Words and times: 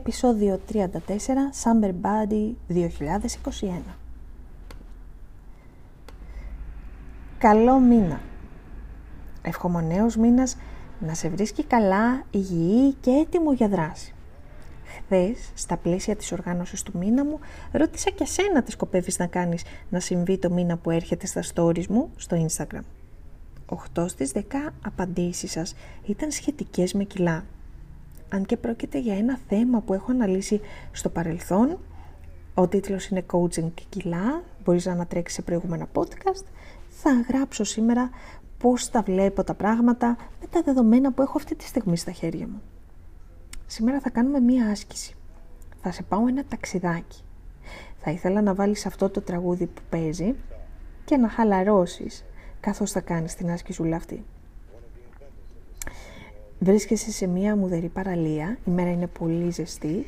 επεισόδιο 0.00 0.60
34, 0.72 0.76
Summer 1.62 1.92
Body 2.02 2.52
2021. 2.68 3.94
Καλό 7.38 7.78
μήνα. 7.78 8.20
Εύχομαι 9.42 9.76
ο 9.76 9.80
νέος 9.80 10.16
μήνας 10.16 10.56
να 11.00 11.14
σε 11.14 11.28
βρίσκει 11.28 11.64
καλά, 11.64 12.24
υγιή 12.30 12.92
και 13.00 13.10
έτοιμο 13.10 13.52
για 13.52 13.68
δράση. 13.68 14.14
Χθες, 14.84 15.50
στα 15.54 15.76
πλαίσια 15.76 16.16
της 16.16 16.32
οργάνωσης 16.32 16.82
του 16.82 16.92
μήνα 16.98 17.24
μου, 17.24 17.38
ρώτησα 17.72 18.10
και 18.10 18.24
σένα 18.24 18.62
τι 18.62 18.70
σκοπεύεις 18.70 19.18
να 19.18 19.26
κάνεις 19.26 19.64
να 19.88 20.00
συμβεί 20.00 20.38
το 20.38 20.50
μήνα 20.50 20.76
που 20.76 20.90
έρχεται 20.90 21.26
στα 21.26 21.42
stories 21.54 21.86
μου 21.86 22.10
στο 22.16 22.46
Instagram. 22.46 22.84
8 23.94 24.08
στις 24.08 24.32
10 24.34 24.40
απαντήσεις 24.86 25.50
σας 25.50 25.74
ήταν 26.06 26.30
σχετικές 26.30 26.92
με 26.92 27.04
κιλά 27.04 27.44
αν 28.32 28.44
και 28.44 28.56
πρόκειται 28.56 28.98
για 28.98 29.16
ένα 29.16 29.38
θέμα 29.48 29.80
που 29.80 29.94
έχω 29.94 30.10
αναλύσει 30.10 30.60
στο 30.92 31.08
παρελθόν. 31.08 31.78
Ο 32.54 32.68
τίτλος 32.68 33.06
είναι 33.06 33.24
Coaching 33.32 33.70
και 33.74 33.82
κιλά, 33.88 34.42
μπορείς 34.64 34.86
να 34.86 34.92
ανατρέξεις 34.92 35.36
σε 35.36 35.42
προηγούμενα 35.42 35.86
podcast. 35.94 36.44
Θα 36.88 37.10
γράψω 37.28 37.64
σήμερα 37.64 38.10
πώς 38.58 38.90
τα 38.90 39.02
βλέπω 39.02 39.44
τα 39.44 39.54
πράγματα 39.54 40.16
με 40.40 40.46
τα 40.50 40.62
δεδομένα 40.62 41.12
που 41.12 41.22
έχω 41.22 41.32
αυτή 41.36 41.54
τη 41.54 41.64
στιγμή 41.64 41.96
στα 41.96 42.10
χέρια 42.10 42.46
μου. 42.46 42.62
Σήμερα 43.66 44.00
θα 44.00 44.10
κάνουμε 44.10 44.40
μία 44.40 44.66
άσκηση. 44.66 45.14
Θα 45.82 45.92
σε 45.92 46.02
πάω 46.02 46.26
ένα 46.26 46.44
ταξιδάκι. 46.48 47.22
Θα 47.98 48.10
ήθελα 48.10 48.42
να 48.42 48.54
βάλεις 48.54 48.86
αυτό 48.86 49.08
το 49.08 49.20
τραγούδι 49.20 49.66
που 49.66 49.82
παίζει 49.90 50.34
και 51.04 51.16
να 51.16 51.28
χαλαρώσεις 51.28 52.24
καθώς 52.60 52.90
θα 52.90 53.00
κάνεις 53.00 53.34
την 53.34 53.50
άσκηση 53.50 53.92
αυτή. 53.92 54.24
Βρίσκεσαι 56.62 57.10
σε 57.10 57.26
μία 57.26 57.56
μουδερή 57.56 57.88
παραλία, 57.88 58.58
η 58.66 58.70
μέρα 58.70 58.90
είναι 58.90 59.06
πολύ 59.06 59.50
ζεστή 59.50 60.06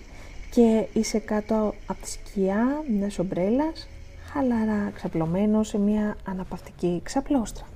και 0.51 0.87
είσαι 0.93 1.19
κάτω 1.19 1.75
από 1.87 2.03
τη 2.03 2.11
σκιά 2.11 2.85
μιας 2.99 3.19
ομπρέλας, 3.19 3.89
χαλαρά 4.33 4.91
ξαπλωμένος 4.95 5.69
σε 5.69 5.79
μία 5.79 6.17
αναπαυτική 6.25 7.01
ξαπλώστρα. 7.03 7.67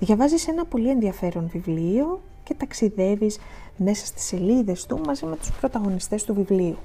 Διαβάζεις 0.00 0.48
ένα 0.48 0.64
πολύ 0.64 0.90
ενδιαφέρον 0.90 1.48
βιβλίο 1.48 2.20
και 2.44 2.54
ταξιδεύεις 2.54 3.38
μέσα 3.76 4.06
στις 4.06 4.24
σελίδες 4.24 4.86
του 4.86 5.00
μαζί 5.06 5.26
με 5.26 5.36
τους 5.36 5.50
πρωταγωνιστές 5.50 6.24
του 6.24 6.34
βιβλίου. 6.34 6.78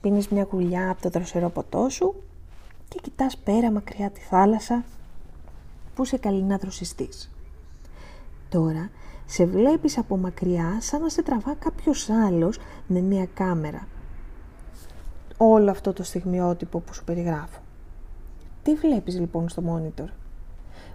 Πίνεις 0.00 0.28
μια 0.28 0.46
γουλιά 0.50 0.90
από 0.90 1.02
το 1.02 1.08
δροσερό 1.08 1.48
ποτό 1.48 1.88
σου 1.88 2.14
και 2.88 2.98
κοιτάς 3.02 3.36
πέρα 3.36 3.70
μακριά 3.70 4.10
τη 4.10 4.20
θάλασσα 4.20 4.84
που 5.94 6.04
σε 6.04 6.16
καλεί 6.16 6.42
να 6.42 6.56
δροσιστείς. 6.56 7.30
Τώρα 8.48 8.90
σε 9.30 9.46
βλέπεις 9.46 9.98
από 9.98 10.16
μακριά 10.16 10.76
σαν 10.80 11.00
να 11.00 11.08
σε 11.08 11.22
τραβά 11.22 11.54
κάποιος 11.54 12.10
άλλος 12.10 12.58
με 12.86 13.00
μια 13.00 13.26
κάμερα. 13.34 13.86
Όλο 15.36 15.70
αυτό 15.70 15.92
το 15.92 16.02
στιγμιότυπο 16.02 16.78
που 16.80 16.94
σου 16.94 17.04
περιγράφω. 17.04 17.60
Τι 18.62 18.74
βλέπεις 18.74 19.18
λοιπόν 19.18 19.48
στο 19.48 19.62
monitor; 19.66 20.08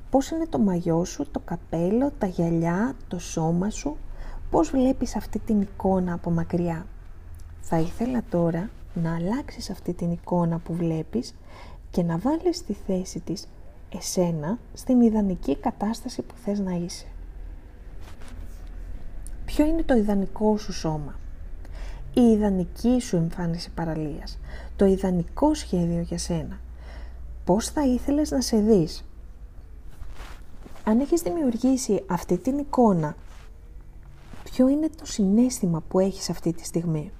Πώς 0.09 0.29
είναι 0.29 0.45
το 0.47 0.59
μαγιό 0.59 1.05
σου, 1.05 1.31
το 1.31 1.39
καπέλο, 1.45 2.11
τα 2.17 2.25
γυαλιά, 2.25 2.95
το 3.07 3.19
σώμα 3.19 3.69
σου; 3.69 3.97
Πώς 4.49 4.69
βλέπεις 4.69 5.15
αυτή 5.15 5.39
την 5.39 5.61
εικόνα 5.61 6.13
από 6.13 6.31
μακριά; 6.31 6.85
Θα 7.61 7.79
ήθελα 7.79 8.23
τώρα 8.29 8.69
να 8.93 9.15
αλλάξεις 9.15 9.69
αυτή 9.69 9.93
την 9.93 10.11
εικόνα 10.11 10.57
που 10.57 10.73
βλέπεις 10.73 11.35
και 11.89 12.03
να 12.03 12.17
βάλεις 12.17 12.57
στη 12.57 12.73
θέση 12.73 13.19
της 13.19 13.47
εσένα 13.89 14.57
στην 14.73 15.01
ιδανική 15.01 15.57
κατάσταση 15.57 16.21
που 16.21 16.33
θες 16.35 16.59
να 16.59 16.71
είσαι. 16.71 17.05
Ποιο 19.55 19.65
είναι 19.65 19.83
το 19.83 19.95
ιδανικό 19.95 20.57
σου 20.57 20.73
σώμα; 20.73 21.19
Η 22.13 22.21
ιδανική 22.21 22.99
σου 23.01 23.15
εμφάνιση 23.15 23.71
παραλίας. 23.71 24.39
Το 24.75 24.85
ιδανικό 24.85 25.53
σχέδιο 25.53 26.01
για 26.01 26.17
σένα. 26.17 26.59
Πώς 27.45 27.69
θα 27.69 27.85
ήθελες 27.85 28.31
να 28.31 28.41
σε 28.41 28.57
δεις; 28.57 29.05
Αν 30.83 30.99
έχεις 30.99 31.21
δημιουργήσει 31.21 32.03
αυτή 32.07 32.37
την 32.37 32.57
εικόνα, 32.57 33.15
ποιο 34.43 34.67
είναι 34.67 34.89
το 34.89 35.05
συνέστημα 35.05 35.83
που 35.87 35.99
έχεις 35.99 36.29
αυτή 36.29 36.53
τη 36.53 36.65
στιγμή; 36.65 37.11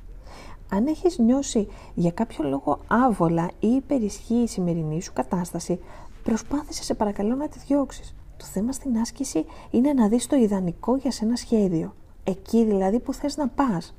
Αν 0.69 0.87
έχεις 0.87 1.17
νιώσει 1.17 1.67
για 1.93 2.11
κάποιο 2.11 2.49
λόγο 2.49 2.79
άβολα 2.87 3.51
ή 3.59 3.67
υπερισχύει 3.67 4.41
η 4.41 4.47
σημερινή 4.47 5.01
σου 5.01 5.13
κατάσταση, 5.13 5.79
προσπάθησε 6.23 6.83
σε 6.83 6.93
παρακαλώ 6.93 7.35
να 7.35 7.47
τη 7.47 7.59
διώξεις. 7.59 8.15
Το 8.37 8.45
θέμα 8.45 8.71
στην 8.71 8.97
άσκηση 8.97 9.45
είναι 9.71 9.93
να 9.93 10.07
δεις 10.07 10.27
το 10.27 10.35
ιδανικό 10.35 10.95
για 10.95 11.11
σένα 11.11 11.35
σχέδιο 11.35 11.93
εκεί 12.25 12.65
δηλαδή 12.65 12.99
που 12.99 13.13
θες 13.13 13.37
να 13.37 13.47
πας. 13.47 13.95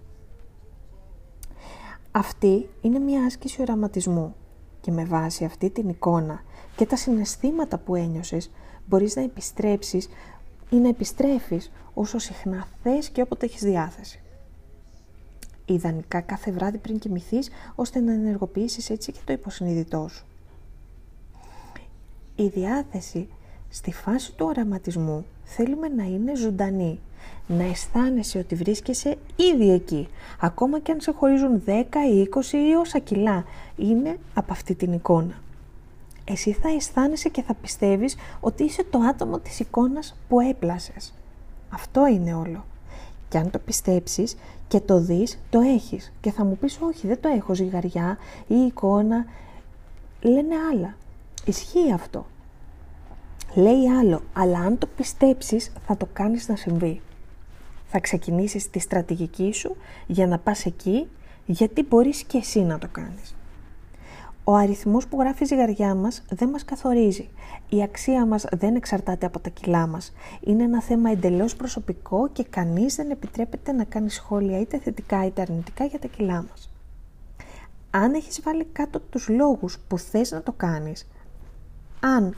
Αυτή 2.11 2.69
είναι 2.81 2.99
μια 2.99 3.25
άσκηση 3.25 3.61
οραματισμού 3.61 4.35
και 4.81 4.91
με 4.91 5.05
βάση 5.05 5.45
αυτή 5.45 5.71
την 5.71 5.89
εικόνα 5.89 6.43
και 6.77 6.87
τα 6.87 6.97
συναισθήματα 6.97 7.79
που 7.79 7.95
ένιωσες 7.95 8.51
μπορείς 8.87 9.17
να 9.17 9.23
επιστρέψεις 9.23 10.09
ή 10.71 10.77
να 10.77 10.89
επιστρέφεις 10.89 11.73
όσο 11.95 12.19
συχνά 12.19 12.67
θες 12.83 13.09
και 13.09 13.23
όποτε 13.23 13.47
έχεις 13.47 13.63
διάθεση. 13.63 14.21
Ιδανικά 15.65 16.21
κάθε 16.21 16.53
βράδυ 16.53 16.79
πριν 16.79 16.99
κοιμηθείς 16.99 17.51
ώστε 17.75 18.01
να 18.01 18.13
ενεργοποιήσεις 18.13 18.91
έτσι 18.91 19.13
και 19.13 19.21
το 19.25 19.33
υποσυνείδητό 19.33 20.09
σου. 20.09 20.27
Η 22.37 22.49
διάθεση 22.49 23.29
στη 23.69 23.93
φάση 23.93 24.35
του 24.35 24.47
οραματισμού 24.47 25.27
θέλουμε 25.47 25.89
να 25.89 26.05
είναι 26.05 26.37
ζωντανή 26.37 26.99
να 27.47 27.65
αισθάνεσαι 27.65 28.39
ότι 28.39 28.55
βρίσκεσαι 28.55 29.17
ήδη 29.37 29.71
εκεί. 29.71 30.09
Ακόμα 30.41 30.81
και 30.81 30.93
αν 30.93 31.01
σε 31.01 31.13
χωρίζουν 31.13 31.63
10 31.67 31.71
ή 32.13 32.29
20 32.35 32.53
ή 32.53 32.75
όσα 32.75 32.99
κιλά 32.99 33.45
είναι 33.77 34.19
από 34.35 34.53
αυτή 34.53 34.75
την 34.75 34.93
εικόνα. 34.93 35.35
Εσύ 36.25 36.53
θα 36.53 36.69
αισθάνεσαι 36.69 37.29
και 37.29 37.43
θα 37.43 37.55
πιστεύεις 37.55 38.17
ότι 38.41 38.65
είσαι 38.65 38.85
το 38.91 38.99
άτομο 38.99 39.39
της 39.39 39.61
εικόνας 39.61 40.17
που 40.29 40.41
έπλασες. 40.41 41.15
Αυτό 41.71 42.07
είναι 42.07 42.35
όλο. 42.35 42.65
Και 43.29 43.39
αν 43.39 43.51
το 43.51 43.59
πιστέψεις 43.59 44.37
και 44.69 44.81
το 44.81 44.99
δεις, 45.01 45.39
το 45.51 45.61
έχεις. 45.61 46.13
Και 46.21 46.31
θα 46.31 46.45
μου 46.45 46.57
πεις 46.57 46.79
όχι 46.81 47.07
δεν 47.07 47.21
το 47.21 47.29
έχω 47.29 47.55
ζυγαριά 47.55 48.19
ή 48.47 48.55
εικόνα. 48.55 49.25
Λένε 50.21 50.55
άλλα. 50.73 50.95
Ισχύει 51.45 51.93
αυτό. 51.93 52.27
Λέει 53.57 53.89
άλλο, 53.89 54.23
αλλά 54.33 54.59
αν 54.59 54.79
το 54.79 54.87
πιστέψεις 54.97 55.73
θα 55.87 55.97
το 55.97 56.09
κάνεις 56.13 56.49
να 56.49 56.57
συμβεί 56.57 57.01
θα 57.87 58.01
ξεκινήσεις 58.01 58.71
τη 58.71 58.79
στρατηγική 58.79 59.53
σου 59.53 59.77
για 60.07 60.27
να 60.27 60.39
πας 60.39 60.67
εκεί, 60.67 61.09
γιατί 61.47 61.83
μπορείς 61.83 62.23
και 62.23 62.39
εσύ 62.39 62.61
να 62.61 62.79
το 62.79 62.89
κάνεις. 62.93 63.35
Ο 64.45 64.55
αριθμός 64.55 65.07
που 65.07 65.21
γράφει 65.21 65.43
η 65.43 65.47
ζυγαριά 65.47 65.95
μας 65.95 66.23
δεν 66.29 66.49
μας 66.49 66.65
καθορίζει. 66.65 67.29
Η 67.69 67.83
αξία 67.83 68.27
μας 68.27 68.47
δεν 68.51 68.75
εξαρτάται 68.75 69.27
από 69.27 69.39
τα 69.39 69.51
κιλά 69.51 69.87
μας. 69.87 70.13
Είναι 70.41 70.63
ένα 70.63 70.83
θέμα 70.83 71.11
εντελώς 71.11 71.57
προσωπικό 71.57 72.29
και 72.29 72.45
κανείς 72.51 72.95
δεν 72.95 73.11
επιτρέπεται 73.11 73.73
να 73.73 73.85
κάνει 73.85 74.11
σχόλια 74.11 74.61
είτε 74.61 74.79
θετικά 74.79 75.27
είτε 75.27 75.41
αρνητικά 75.41 75.85
για 75.85 75.99
τα 75.99 76.07
κιλά 76.07 76.45
μας. 76.51 76.73
Αν 77.91 78.15
έχεις 78.15 78.41
βάλει 78.43 78.65
κάτω 78.65 79.01
τους 79.01 79.29
λόγους 79.29 79.79
που 79.89 79.99
θες 79.99 80.31
να 80.31 80.43
το 80.43 80.53
κάνεις, 80.53 81.09
αν 82.01 82.35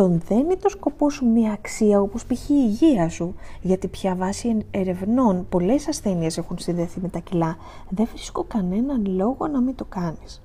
τον 0.00 0.20
δένει 0.28 0.56
το 0.56 0.68
σκοπό 0.68 1.10
σου 1.10 1.26
μια 1.26 1.52
αξία 1.52 2.00
όπως 2.00 2.24
π.χ. 2.24 2.48
η 2.48 2.54
υγεία 2.54 3.08
σου, 3.08 3.34
γιατί 3.60 3.88
πια 3.88 4.14
βάσει 4.14 4.56
ερευνών 4.70 5.46
πολλές 5.48 5.88
ασθένειες 5.88 6.38
έχουν 6.38 6.58
συνδεθεί 6.58 7.00
με 7.00 7.08
τα 7.08 7.18
κιλά, 7.18 7.56
δεν 7.88 8.06
βρίσκω 8.12 8.44
κανέναν 8.44 9.06
λόγο 9.06 9.46
να 9.46 9.60
μην 9.60 9.74
το 9.74 9.84
κάνεις. 9.84 10.42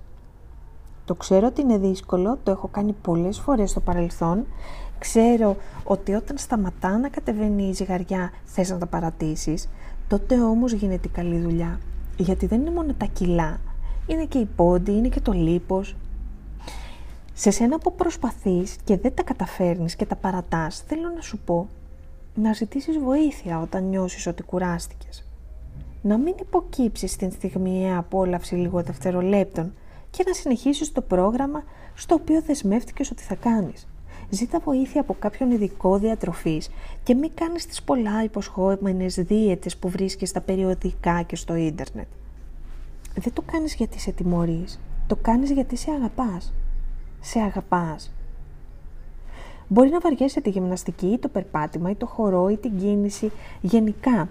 Το 1.06 1.16
ξέρω 1.16 1.48
ότι 1.48 1.62
είναι 1.62 1.78
δύσκολο, 1.78 2.38
το 2.44 2.52
έχω 2.52 2.68
κάνει 2.68 2.96
πολλές 3.02 3.40
φορές 3.40 3.70
στο 3.70 3.80
παρελθόν, 3.80 4.46
ξέρω 5.00 5.56
ότι 5.84 6.14
όταν 6.14 6.38
σταματά 6.38 6.98
να 6.98 7.10
κατεβαίνει 7.10 7.68
η 7.68 7.74
ζυγαριά 7.74 8.32
θες 8.46 8.70
να 8.70 8.78
τα 8.78 8.86
παρατήσεις, 8.86 9.70
τότε 10.08 10.42
όμως 10.42 10.72
γίνεται 10.72 11.08
καλή 11.08 11.40
δουλειά, 11.40 11.80
γιατί 12.18 12.46
δεν 12.46 12.62
είναι 12.62 12.72
μόνο 12.72 12.94
τα 12.98 13.06
κιλά, 13.06 13.60
είναι 14.08 14.26
και 14.26 14.38
η 14.38 14.48
πόντι, 14.56 14.92
είναι 14.92 15.08
και 15.08 15.22
το 15.22 15.32
λίπος, 15.32 15.96
σε 17.38 17.52
σένα 17.52 17.78
που 17.78 17.96
προσπαθείς 17.96 18.76
και 18.84 18.98
δεν 18.98 19.14
τα 19.14 19.24
καταφέρνεις 19.24 19.96
και 19.96 20.06
τα 20.06 20.16
παρατάς, 20.16 20.84
θέλω 20.88 21.10
να 21.16 21.22
σου 21.22 21.38
πω 21.46 21.68
να 22.36 22.54
ζητήσεις 22.54 22.98
βοήθεια 22.98 23.60
όταν 23.60 23.84
νιώσεις 23.90 24.28
ότι 24.28 24.44
κουράστηκες. 24.44 25.26
Να 26.02 26.18
μην 26.18 26.34
υποκύψεις 26.40 27.12
στην 27.12 27.32
στιγμιαία 27.32 27.98
απόλαυση 27.98 28.56
λίγο 28.56 28.82
δευτερολέπτων 28.84 29.74
και 30.10 30.24
να 30.28 30.34
συνεχίσεις 30.34 30.92
το 30.92 31.02
πρόγραμμα 31.02 31.64
στο 31.94 32.16
οποίο 32.16 32.42
δεσμεύτηκες 32.42 33.12
ότι 33.12 33.24
θα 33.24 33.36
κάνεις. 33.36 33.88
Ζήτα 34.30 34.60
βοήθεια 34.60 35.02
από 35.02 35.16
κάποιον 35.20 35.52
ειδικό 35.52 35.98
διατροφής 35.98 36.70
και 37.04 37.14
μην 37.14 37.32
κάνεις 37.34 37.66
τις 37.66 37.84
πολλά 37.84 38.24
υποσχόμενες 38.24 39.16
δίαιτες 39.16 39.78
που 39.78 39.90
βρίσκεις 39.90 40.30
στα 40.30 40.42
περιοδικά 40.42 41.22
και 41.22 41.36
στο 41.36 41.56
ίντερνετ. 41.56 42.08
Δεν 43.16 43.34
το 43.34 43.42
κάνεις 43.42 43.74
γιατί 43.74 44.00
σε 44.00 44.12
τιμωρείς, 44.12 44.80
το 45.08 45.16
κάνεις 45.16 45.52
γιατί 45.52 45.76
σε 45.76 45.92
αγαπάς 45.92 46.54
σε 47.26 47.40
αγαπάς. 47.40 48.12
Μπορεί 49.68 49.90
να 49.90 50.00
βαριέσαι 50.00 50.42
τη 50.42 50.50
γυμναστική 50.50 51.08
ή 51.08 51.20
το 51.20 51.28
περπάτημα 51.28 51.90
ή 51.90 51.96
το 51.96 52.06
χορό 52.06 52.50
ή 52.50 52.58
την 52.58 52.78
κίνηση 52.78 53.32
γενικά. 53.62 54.30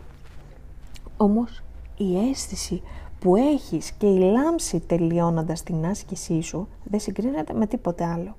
Όμως 1.17 1.63
η 1.97 2.29
αίσθηση 2.29 2.83
που 3.21 3.37
έχεις 3.37 3.93
και 3.93 4.07
η 4.07 4.19
λάμψη 4.19 4.81
τελειώνοντας 4.81 5.63
την 5.63 5.87
άσκησή 5.87 6.41
σου 6.41 6.69
δεν 6.85 7.01
συγκρίνεται 7.01 7.55
με 7.55 7.67
τίποτε 7.67 8.05
άλλο. 8.05 8.37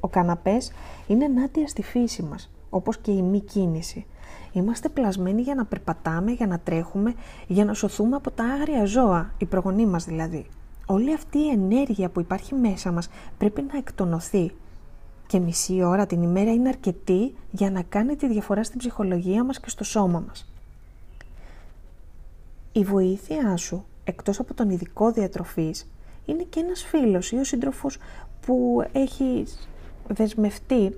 Ο 0.00 0.08
καναπές 0.08 0.72
είναι 1.06 1.24
ενάντια 1.24 1.68
στη 1.68 1.82
φύση 1.82 2.22
μας, 2.22 2.50
όπως 2.70 2.98
και 2.98 3.10
η 3.10 3.22
μη 3.22 3.40
κίνηση. 3.40 4.06
Είμαστε 4.52 4.88
πλασμένοι 4.88 5.42
για 5.42 5.54
να 5.54 5.64
περπατάμε, 5.64 6.30
για 6.30 6.46
να 6.46 6.58
τρέχουμε, 6.58 7.14
για 7.46 7.64
να 7.64 7.74
σωθούμε 7.74 8.16
από 8.16 8.30
τα 8.30 8.44
άγρια 8.44 8.84
ζώα, 8.84 9.30
οι 9.38 9.44
προγονείς 9.44 9.86
μας 9.86 10.04
δηλαδή. 10.04 10.46
Όλη 10.86 11.14
αυτή 11.14 11.38
η 11.38 11.48
ενέργεια 11.48 12.08
που 12.08 12.20
υπάρχει 12.20 12.54
μέσα 12.54 12.92
μας 12.92 13.08
πρέπει 13.38 13.62
να 13.72 13.78
εκτονωθεί. 13.78 14.52
Και 15.26 15.38
μισή 15.38 15.82
ώρα 15.82 16.06
την 16.06 16.22
ημέρα 16.22 16.52
είναι 16.52 16.68
αρκετή 16.68 17.34
για 17.50 17.70
να 17.70 17.82
κάνει 17.82 18.16
τη 18.16 18.28
διαφορά 18.28 18.64
στην 18.64 18.78
ψυχολογία 18.78 19.44
μας 19.44 19.60
και 19.60 19.68
στο 19.68 19.84
σώμα 19.84 20.24
μας. 20.26 20.52
Η 22.72 22.84
βοήθειά 22.84 23.56
σου, 23.56 23.84
εκτός 24.04 24.38
από 24.38 24.54
τον 24.54 24.70
ειδικό 24.70 25.10
διατροφής, 25.12 25.90
είναι 26.24 26.42
και 26.42 26.60
ένας 26.60 26.82
φίλος 26.82 27.30
ή 27.30 27.36
ο 27.36 27.44
σύντροφος 27.44 27.98
που 28.46 28.84
έχει 28.92 29.46
δεσμευτεί 30.08 30.96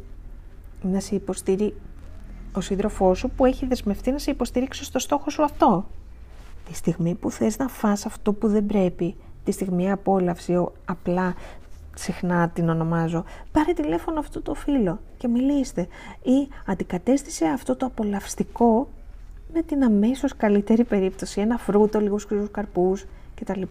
να 0.83 1.01
σε 1.01 1.15
υποστηρί... 1.15 1.75
ο 2.53 2.61
σύντροφός 2.61 3.19
σου 3.19 3.31
που 3.31 3.45
έχει 3.45 3.67
δεσμευτεί 3.67 4.11
να 4.11 4.19
σε 4.19 4.31
υποστηρίξει 4.31 4.85
στο 4.85 4.99
στόχο 4.99 5.31
σου 5.31 5.43
αυτό. 5.43 5.87
Τη 6.69 6.75
στιγμή 6.75 7.15
που 7.15 7.31
θες 7.31 7.59
να 7.59 7.69
φας 7.69 8.07
αυτό 8.07 8.33
που 8.33 8.49
δεν 8.49 8.67
πρέπει, 8.67 9.17
τη 9.49 9.55
στιγμή 9.55 9.91
απόλαυση, 9.91 10.67
απλά 10.85 11.35
συχνά 11.95 12.49
την 12.49 12.69
ονομάζω, 12.69 13.25
πάρε 13.53 13.73
τηλέφωνο 13.73 14.19
αυτό 14.19 14.43
το 14.43 14.55
φίλο 14.55 15.01
και 15.17 15.29
μιλήστε 15.29 15.81
ή 16.23 16.49
αντικατέστησε 16.67 17.47
αυτό 17.47 17.77
το 17.77 17.87
απολαυστικό 17.87 18.89
με 19.53 19.63
την 19.63 19.83
αμέσως 19.83 20.37
καλύτερη 20.37 20.85
περίπτωση, 20.85 21.41
ένα 21.41 21.59
φρούτο, 21.59 22.01
λίγους 22.01 22.27
κρύους 22.27 22.51
καρπούς 22.51 23.05
κτλ. 23.35 23.63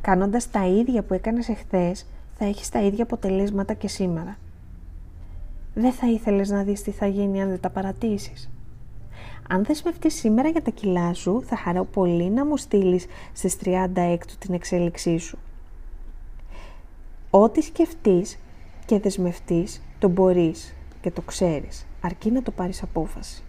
Κάνοντας 0.00 0.50
τα 0.50 0.66
ίδια 0.66 1.02
που 1.02 1.14
έκανες 1.14 1.48
εχθές, 1.48 2.06
θα 2.38 2.44
έχεις 2.44 2.68
τα 2.68 2.82
ίδια 2.82 3.02
αποτελέσματα 3.02 3.74
και 3.74 3.88
σήμερα. 3.88 4.36
Δεν 5.74 5.92
θα 5.92 6.10
ήθελες 6.10 6.50
να 6.50 6.62
δεις 6.62 6.82
τι 6.82 6.90
θα 6.90 7.06
γίνει 7.06 7.42
αν 7.42 7.48
δεν 7.48 7.60
τα 7.60 7.70
παρατήσεις. 7.70 8.50
Αν 9.50 9.64
δεσμευτείς 9.64 10.14
σήμερα 10.14 10.48
για 10.48 10.62
τα 10.62 10.70
κιλά 10.70 11.14
σου, 11.14 11.42
θα 11.46 11.56
χαρώ 11.56 11.84
πολύ 11.84 12.30
να 12.30 12.44
μου 12.44 12.56
στείλεις 12.56 13.06
στις 13.32 13.56
36 13.64 14.16
την 14.38 14.54
εξέλιξή 14.54 15.18
σου. 15.18 15.38
Ό,τι 17.30 17.60
σκεφτείς 17.60 18.38
και 18.86 18.98
δεσμευτείς, 18.98 19.82
το 19.98 20.08
μπορείς 20.08 20.74
και 21.00 21.10
το 21.10 21.22
ξέρεις, 21.22 21.86
αρκεί 22.00 22.30
να 22.30 22.42
το 22.42 22.50
πάρεις 22.50 22.82
απόφαση. 22.82 23.42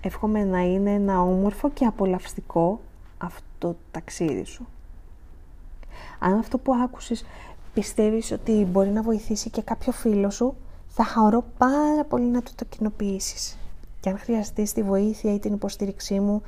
Εύχομαι 0.00 0.44
να 0.44 0.60
είναι 0.60 0.90
ένα 0.90 1.20
όμορφο 1.20 1.70
και 1.70 1.84
απολαυστικό 1.84 2.80
αυτό 3.18 3.44
το 3.58 3.76
ταξίδι 3.90 4.44
σου. 4.44 4.66
Αν 6.18 6.38
αυτό 6.38 6.58
που 6.58 6.74
άκουσες 6.74 7.24
πιστεύεις 7.74 8.32
ότι 8.32 8.52
μπορεί 8.52 8.88
να 8.88 9.02
βοηθήσει 9.02 9.50
και 9.50 9.62
κάποιο 9.62 9.92
φίλο 9.92 10.30
σου, 10.30 10.54
θα 10.86 11.04
χαρώ 11.04 11.44
πάρα 11.58 12.04
πολύ 12.04 12.24
να 12.24 12.42
του 12.42 12.52
το 12.54 12.64
κοινοποιήσει. 12.64 13.58
Και 14.06 14.12
αν 14.12 14.18
χρειαστείς 14.18 14.72
τη 14.72 14.82
βοήθεια 14.82 15.34
ή 15.34 15.38
την 15.38 15.52
υποστήριξή 15.52 16.20
μου, 16.20 16.42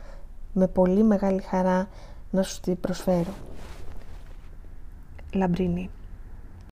με 0.52 0.66
πολύ 0.68 1.02
μεγάλη 1.02 1.40
χαρά 1.40 1.88
να 2.30 2.42
σου 2.42 2.60
τη 2.60 2.74
προσφέρω. 2.74 3.34
Λαμπρινή. 5.32 5.90